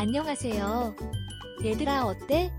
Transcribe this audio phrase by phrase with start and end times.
[0.00, 0.96] 안녕하세요.
[1.62, 2.50] 얘들아 어때?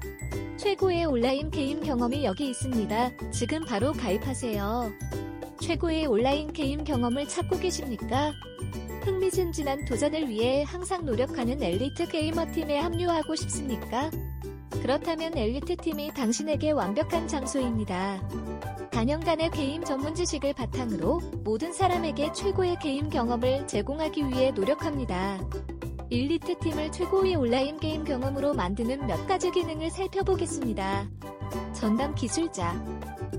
[0.58, 3.32] 최고의 온라인 게임 경험이 여기 있습니다.
[3.32, 4.92] 지금 바로 가입하세요.
[5.60, 8.32] 최고의 온라인 게임 경험을 찾고 계십니까?
[9.02, 14.12] 흥미진진한 도전을 위해 항상 노력하는 엘리트 게이머 팀에 합류하고 싶습니까?
[14.84, 18.22] 그렇다면 엘리트 팀이 당신에게 완벽한 장소입니다.
[18.92, 25.40] 다년간의 게임 전문 지식을 바탕으로 모든 사람에게 최고의 게임 경험을 제공하기 위해 노력합니다.
[26.12, 31.10] 일리트 팀을 최고의 온라인 게임 경험으로 만드는 몇 가지 기능을 살펴보겠습니다.
[31.72, 32.74] 전담 기술자.